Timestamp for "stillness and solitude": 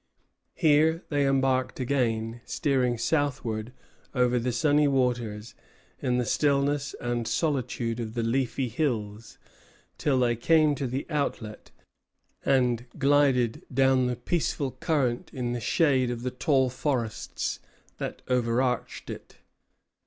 6.25-7.99